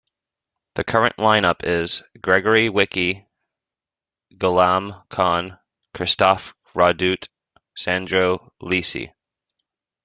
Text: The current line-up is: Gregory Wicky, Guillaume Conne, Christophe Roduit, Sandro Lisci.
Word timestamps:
The 0.73 0.83
current 0.83 1.19
line-up 1.19 1.63
is: 1.63 2.01
Gregory 2.19 2.69
Wicky, 2.69 3.27
Guillaume 4.35 4.95
Conne, 5.11 5.59
Christophe 5.93 6.55
Roduit, 6.73 7.27
Sandro 7.77 8.51
Lisci. 8.63 9.13